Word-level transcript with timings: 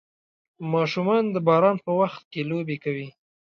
ماشومان 0.73 1.23
د 1.31 1.35
باران 1.47 1.77
په 1.85 1.91
وخت 1.99 2.21
کې 2.31 2.41
لوبې 2.49 2.77
کوي. 2.83 3.07